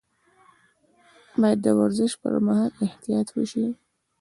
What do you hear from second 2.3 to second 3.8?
مهال احتیاط وشي.